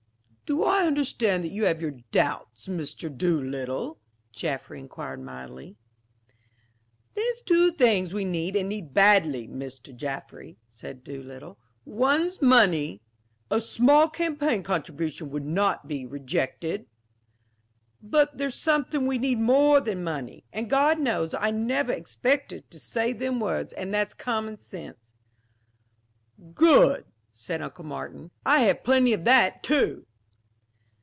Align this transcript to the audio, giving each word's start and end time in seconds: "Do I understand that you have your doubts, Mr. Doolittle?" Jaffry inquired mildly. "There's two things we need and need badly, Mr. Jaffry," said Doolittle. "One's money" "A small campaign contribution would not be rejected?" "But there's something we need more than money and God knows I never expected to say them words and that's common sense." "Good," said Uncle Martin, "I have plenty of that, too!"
"Do 0.47 0.65
I 0.65 0.85
understand 0.85 1.45
that 1.45 1.53
you 1.53 1.63
have 1.63 1.81
your 1.81 1.93
doubts, 2.11 2.67
Mr. 2.67 3.09
Doolittle?" 3.17 4.01
Jaffry 4.33 4.81
inquired 4.81 5.23
mildly. 5.23 5.77
"There's 7.13 7.41
two 7.41 7.71
things 7.71 8.13
we 8.13 8.25
need 8.25 8.57
and 8.57 8.67
need 8.67 8.93
badly, 8.93 9.47
Mr. 9.47 9.95
Jaffry," 9.95 10.57
said 10.67 11.05
Doolittle. 11.05 11.57
"One's 11.85 12.41
money" 12.41 13.01
"A 13.49 13.61
small 13.61 14.09
campaign 14.09 14.61
contribution 14.61 15.29
would 15.29 15.45
not 15.45 15.87
be 15.87 16.05
rejected?" 16.05 16.85
"But 18.01 18.37
there's 18.37 18.55
something 18.59 19.07
we 19.07 19.17
need 19.19 19.39
more 19.39 19.79
than 19.79 20.03
money 20.03 20.43
and 20.51 20.69
God 20.69 20.99
knows 20.99 21.33
I 21.33 21.51
never 21.51 21.93
expected 21.93 22.69
to 22.71 22.77
say 22.77 23.13
them 23.13 23.39
words 23.39 23.71
and 23.71 23.93
that's 23.93 24.13
common 24.13 24.59
sense." 24.59 24.97
"Good," 26.53 27.05
said 27.31 27.61
Uncle 27.61 27.85
Martin, 27.85 28.31
"I 28.45 28.63
have 28.63 28.83
plenty 28.83 29.13
of 29.13 29.23
that, 29.23 29.63
too!" 29.63 30.07